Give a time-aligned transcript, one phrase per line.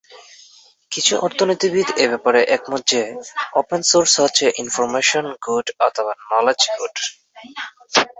[0.91, 3.01] কিছু অর্থনীতিবিদ এ ব্যাপারে একমত যে,
[3.53, 6.95] ওপেন সোর্স হচ্ছে ইনফরমেশন গুড অথবা নলেজ গুড।